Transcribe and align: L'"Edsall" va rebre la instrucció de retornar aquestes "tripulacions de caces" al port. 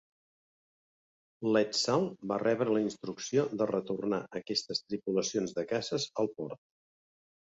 L'"Edsall" 1.47 2.05
va 2.31 2.39
rebre 2.43 2.73
la 2.77 2.81
instrucció 2.85 3.45
de 3.61 3.67
retornar 3.73 4.19
aquestes 4.41 4.81
"tripulacions 4.87 5.53
de 5.59 5.67
caces" 5.73 6.11
al 6.25 6.33
port. 6.41 6.61